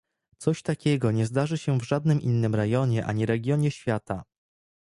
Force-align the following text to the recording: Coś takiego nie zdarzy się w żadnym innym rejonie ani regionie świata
Coś 0.37 0.61
takiego 0.63 1.11
nie 1.11 1.25
zdarzy 1.25 1.57
się 1.57 1.77
w 1.79 1.83
żadnym 1.87 2.21
innym 2.21 2.55
rejonie 2.55 3.05
ani 3.05 3.25
regionie 3.25 3.71
świata 3.71 4.23